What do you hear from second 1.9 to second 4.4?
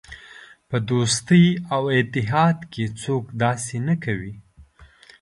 اتحاد کې څوک داسې نه کوي.